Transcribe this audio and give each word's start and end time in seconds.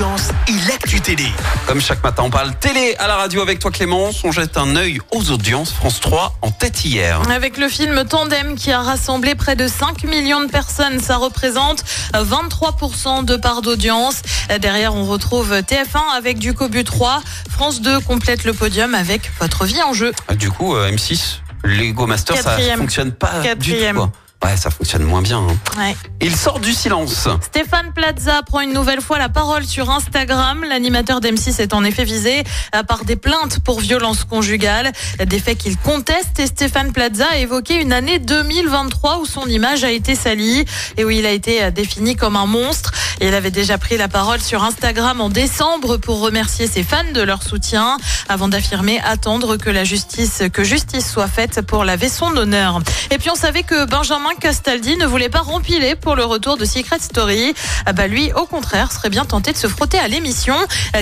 audience 0.00 0.30
et 0.48 0.52
l'actu 0.66 1.00
télé. 1.02 1.26
Comme 1.66 1.80
chaque 1.80 2.02
matin, 2.02 2.22
on 2.24 2.30
parle 2.30 2.54
télé 2.54 2.96
à 2.98 3.06
la 3.06 3.16
radio 3.16 3.42
avec 3.42 3.58
toi 3.58 3.70
Clémence. 3.70 4.24
On 4.24 4.32
jette 4.32 4.56
un 4.56 4.74
œil 4.76 4.98
aux 5.10 5.30
audiences. 5.30 5.72
France 5.72 6.00
3 6.00 6.36
en 6.40 6.50
tête 6.50 6.82
hier. 6.86 7.20
Avec 7.30 7.58
le 7.58 7.68
film 7.68 8.04
Tandem 8.08 8.54
qui 8.54 8.72
a 8.72 8.80
rassemblé 8.80 9.34
près 9.34 9.56
de 9.56 9.68
5 9.68 10.04
millions 10.04 10.40
de 10.42 10.50
personnes, 10.50 11.00
ça 11.00 11.18
représente 11.18 11.84
23% 12.14 13.26
de 13.26 13.36
part 13.36 13.60
d'audience. 13.60 14.22
Derrière, 14.60 14.94
on 14.94 15.04
retrouve 15.04 15.52
TF1 15.52 16.16
avec 16.16 16.38
du 16.38 16.54
Cobu 16.54 16.82
3. 16.82 17.20
France 17.50 17.82
2 17.82 18.00
complète 18.00 18.44
le 18.44 18.54
podium 18.54 18.94
avec 18.94 19.30
Votre 19.38 19.66
vie 19.66 19.82
en 19.82 19.92
jeu. 19.92 20.12
Du 20.36 20.50
coup, 20.50 20.76
euh, 20.76 20.90
M6, 20.90 21.40
Lego 21.62 22.06
Master, 22.06 22.36
ça 22.36 22.42
Quatrième. 22.42 22.78
fonctionne 22.78 23.12
pas 23.12 23.42
du 23.54 23.74
tout. 23.74 23.94
Quoi. 23.94 24.10
Ouais, 24.42 24.56
ça 24.56 24.70
fonctionne 24.70 25.02
moins 25.02 25.20
bien. 25.20 25.38
hein. 25.38 25.56
Ouais. 25.78 25.94
Il 26.22 26.34
sort 26.34 26.60
du 26.60 26.72
silence. 26.72 27.28
Stéphane 27.42 27.92
Plaza 27.92 28.42
prend 28.42 28.60
une 28.60 28.72
nouvelle 28.72 29.02
fois 29.02 29.18
la 29.18 29.28
parole 29.28 29.64
sur 29.64 29.90
Instagram. 29.90 30.64
L'animateur 30.66 31.20
d'M6 31.20 31.60
est 31.60 31.74
en 31.74 31.84
effet 31.84 32.04
visé 32.04 32.42
euh, 32.74 32.82
par 32.82 33.04
des 33.04 33.16
plaintes 33.16 33.60
pour 33.60 33.80
violence 33.80 34.24
conjugale, 34.24 34.92
des 35.24 35.38
faits 35.38 35.58
qu'il 35.58 35.76
conteste. 35.76 36.40
Et 36.40 36.46
Stéphane 36.46 36.92
Plaza 36.92 37.26
a 37.32 37.36
évoqué 37.36 37.82
une 37.82 37.92
année 37.92 38.18
2023 38.18 39.18
où 39.18 39.26
son 39.26 39.46
image 39.46 39.84
a 39.84 39.90
été 39.90 40.14
salie 40.14 40.64
et 40.96 41.04
où 41.04 41.10
il 41.10 41.26
a 41.26 41.30
été 41.32 41.62
euh, 41.64 41.70
défini 41.70 42.16
comme 42.16 42.36
un 42.36 42.46
monstre. 42.46 42.92
Et 43.20 43.28
il 43.28 43.34
avait 43.34 43.50
déjà 43.50 43.76
pris 43.76 43.98
la 43.98 44.08
parole 44.08 44.40
sur 44.40 44.64
Instagram 44.64 45.20
en 45.20 45.28
décembre 45.28 45.98
pour 45.98 46.20
remercier 46.20 46.66
ses 46.66 46.82
fans 46.82 47.04
de 47.12 47.20
leur 47.20 47.42
soutien 47.42 47.98
avant 48.30 48.48
d'affirmer 48.48 49.00
attendre 49.04 49.58
que 49.58 49.68
la 49.68 49.84
justice, 49.84 50.42
que 50.50 50.64
justice 50.64 51.10
soit 51.12 51.28
faite 51.28 51.60
pour 51.60 51.84
laver 51.84 52.08
son 52.08 52.34
honneur. 52.38 52.80
Et 53.10 53.18
puis 53.18 53.28
on 53.30 53.34
savait 53.34 53.64
que 53.64 53.84
Benjamin 53.84 54.29
Castaldi 54.38 54.96
ne 54.96 55.06
voulait 55.06 55.28
pas 55.28 55.40
rempiler 55.40 55.94
pour 55.94 56.14
le 56.14 56.24
retour 56.24 56.56
de 56.56 56.64
Secret 56.64 56.98
Story. 57.00 57.54
Ah 57.86 57.92
bah 57.92 58.06
lui, 58.06 58.32
au 58.32 58.46
contraire, 58.46 58.92
serait 58.92 59.10
bien 59.10 59.24
tenté 59.24 59.52
de 59.52 59.56
se 59.56 59.66
frotter 59.66 59.98
à 59.98 60.08
l'émission. 60.08 60.54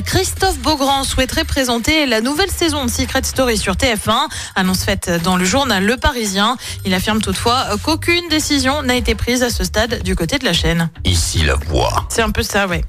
Christophe 0.05 0.59
Beaugrand 0.59 1.05
souhaiterait 1.05 1.45
présenter 1.45 2.07
la 2.07 2.21
nouvelle 2.21 2.51
saison 2.51 2.85
de 2.85 2.91
Secret 2.91 3.23
Story 3.25 3.57
sur 3.59 3.75
TF1. 3.75 4.29
Annonce 4.57 4.85
faite 4.85 5.11
dans 5.23 5.37
le 5.37 5.45
journal 5.45 5.85
Le 5.85 5.97
Parisien. 5.97 6.57
Il 6.85 6.95
affirme 6.95 7.21
toutefois 7.21 7.67
qu'aucune 7.83 8.29
décision 8.29 8.83
n'a 8.83 8.97
été 8.97 9.15
prise 9.15 9.43
à 9.43 9.51
ce 9.51 9.65
stade 9.65 10.03
du 10.03 10.15
côté 10.15 10.39
de 10.39 10.45
la 10.45 10.53
chaîne. 10.53 10.91
Ici, 11.05 11.43
la 11.45 11.55
voix. 11.55 12.07
C'est 12.09 12.23
un 12.23 12.31
peu 12.31 12.43
ça. 12.43 12.67
Ouais. 12.67 12.83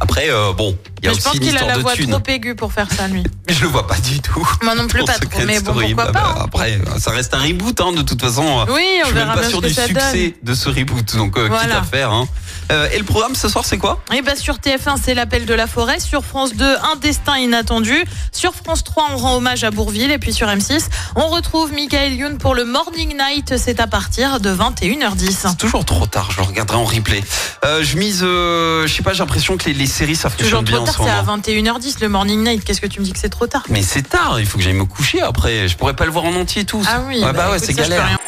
Après, 0.00 0.30
euh, 0.30 0.52
bon, 0.52 0.76
y 1.06 1.08
a 1.08 1.12
Mais 1.12 1.18
je 1.18 1.22
pense 1.24 1.38
qu'il 1.38 1.56
a 1.56 1.66
la 1.66 1.78
voix 1.78 1.94
trop 1.94 2.22
aiguë 2.28 2.54
pour 2.54 2.72
faire 2.72 2.88
ça, 2.92 3.08
lui. 3.08 3.22
Mais 3.48 3.54
je 3.54 3.62
le 3.62 3.68
vois 3.68 3.86
pas 3.86 3.96
du 3.98 4.20
tout. 4.20 4.46
Moi 4.62 4.74
non 4.74 4.86
plus, 4.86 5.04
pas 5.04 5.12
trop. 5.14 5.40
Mais 5.46 5.60
bon, 5.60 5.72
pourquoi 5.72 5.94
Bah, 5.94 6.06
pas 6.06 6.12
bah, 6.12 6.34
hein. 6.38 6.42
Après, 6.44 6.78
ça 6.98 7.10
reste 7.12 7.32
un 7.34 7.40
reboot, 7.40 7.80
hein, 7.80 7.92
de 7.92 8.02
toute 8.02 8.20
façon. 8.20 8.66
Oui, 8.68 8.82
je 8.98 9.02
on 9.02 9.06
suis 9.06 9.14
même 9.14 9.24
verra 9.24 9.34
pas 9.34 9.40
bien 9.40 9.48
sûr 9.50 9.60
du 9.62 9.72
donne. 9.72 9.86
succès 9.86 10.34
de 10.42 10.54
ce 10.54 10.68
reboot. 10.68 11.16
Donc, 11.16 11.36
euh, 11.38 11.42
quitte 11.42 11.50
Voilà. 11.50 11.78
à 11.78 11.82
faire. 11.82 12.10
Hein. 12.10 12.26
Euh, 12.72 12.88
et 12.92 12.98
le 12.98 13.04
programme 13.04 13.36
ce 13.36 13.48
soir, 13.48 13.64
c'est 13.64 13.78
quoi? 13.78 14.02
Et 14.12 14.22
bah 14.22 14.34
sur 14.34 14.56
TF1, 14.56 14.96
c'est 15.00 15.14
l'appel 15.14 15.46
de 15.46 15.54
la 15.54 15.68
forêt. 15.68 16.00
Sur 16.00 16.24
France 16.24 16.54
2, 16.56 16.64
un 16.64 16.96
destin 17.00 17.36
inattendu. 17.38 18.04
Sur 18.32 18.54
France 18.54 18.82
3, 18.82 19.10
on 19.12 19.16
rend 19.16 19.36
hommage 19.36 19.62
à 19.62 19.70
Bourville. 19.70 20.10
Et 20.10 20.18
puis 20.18 20.32
sur 20.32 20.48
M6, 20.48 20.86
on 21.14 21.28
retrouve 21.28 21.72
Michael 21.72 22.14
Youn 22.14 22.38
pour 22.38 22.56
le 22.56 22.64
Morning 22.64 23.16
Night. 23.16 23.54
C'est 23.56 23.78
à 23.78 23.86
partir 23.86 24.40
de 24.40 24.50
21h10. 24.52 25.30
C'est 25.48 25.56
toujours 25.58 25.84
trop 25.84 26.06
tard, 26.06 26.30
je 26.32 26.38
le 26.38 26.42
regarderai 26.42 26.76
en 26.78 26.84
replay. 26.84 27.22
Euh, 27.64 27.84
je 27.84 27.96
mise, 27.96 28.20
euh, 28.24 28.84
je 28.88 28.92
sais 28.92 29.02
pas, 29.04 29.12
j'ai 29.12 29.20
l'impression 29.20 29.56
que 29.56 29.66
les, 29.66 29.74
les 29.74 29.86
séries 29.86 30.16
ça 30.16 30.28
Toujours 30.30 30.58
fonctionne 30.58 30.64
bien 30.64 30.74
trop 30.78 30.82
en 30.82 30.86
tard, 30.86 30.95
ce 30.96 31.04
c'est 31.04 31.10
à 31.10 31.22
moment. 31.22 31.38
21h10 31.38 31.96
le 32.00 32.08
Morning 32.08 32.42
Night. 32.42 32.64
Qu'est-ce 32.64 32.80
que 32.80 32.86
tu 32.86 33.00
me 33.00 33.04
dis 33.04 33.12
que 33.12 33.18
c'est 33.18 33.28
trop 33.28 33.46
tard 33.46 33.62
Mais 33.68 33.82
c'est 33.82 34.02
tard, 34.02 34.36
il 34.38 34.46
faut 34.46 34.58
que 34.58 34.64
j'aille 34.64 34.72
me 34.72 34.84
coucher 34.84 35.22
après. 35.22 35.68
Je 35.68 35.76
pourrais 35.76 35.94
pas 35.94 36.04
le 36.04 36.10
voir 36.10 36.24
en 36.24 36.34
entier 36.34 36.64
tous. 36.64 36.86
Ah 36.88 37.02
oui, 37.06 37.22
ouais, 37.22 37.32
bah, 37.32 37.50
ouais, 37.50 37.56
écoute, 37.56 37.66
c'est 37.66 37.74
galère. 37.74 38.18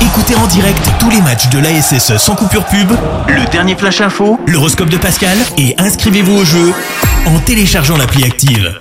Écoutez 0.00 0.36
en 0.36 0.46
direct 0.46 0.90
tous 1.00 1.10
les 1.10 1.20
matchs 1.20 1.48
de 1.48 1.58
l'ASSE 1.58 2.16
sans 2.18 2.36
coupure 2.36 2.64
pub, 2.64 2.90
le 3.26 3.44
dernier 3.50 3.76
flash 3.76 4.00
info, 4.00 4.38
l'horoscope 4.46 4.88
de 4.88 4.96
Pascal 4.96 5.36
et 5.56 5.74
inscrivez-vous 5.78 6.36
au 6.36 6.44
jeu 6.44 6.72
en 7.26 7.38
téléchargeant 7.40 7.96
l'appli 7.96 8.24
active. 8.24 8.80